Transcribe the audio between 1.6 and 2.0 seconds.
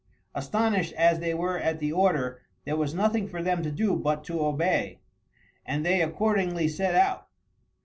the